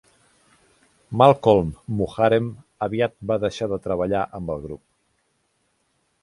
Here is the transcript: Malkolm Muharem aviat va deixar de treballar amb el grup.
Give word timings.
Malkolm 1.21 1.69
Muharem 1.99 2.47
aviat 2.87 3.13
va 3.33 3.37
deixar 3.45 3.69
de 3.75 3.79
treballar 3.85 4.25
amb 4.41 4.51
el 4.57 4.65
grup. 4.65 4.83